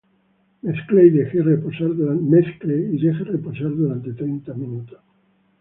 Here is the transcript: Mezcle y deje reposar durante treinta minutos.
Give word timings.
Mezcle 0.63 1.05
y 1.05 1.11
deje 1.11 1.43
reposar 1.43 1.91
durante 3.75 4.13
treinta 4.13 4.51
minutos. 4.55 4.99